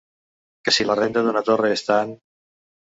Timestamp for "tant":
1.93-2.19